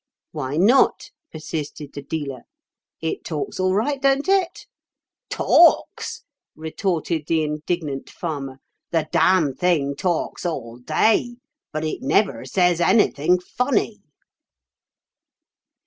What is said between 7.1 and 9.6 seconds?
the indignant farmer, 'the damn